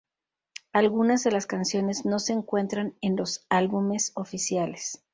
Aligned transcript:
Algunas 0.73 1.23
de 1.23 1.29
las 1.31 1.45
canciones 1.45 2.05
no 2.07 2.17
se 2.17 2.33
encuentran 2.33 2.95
en 3.01 3.15
los 3.17 3.45
álbumes 3.49 4.13
oficiales. 4.15 5.03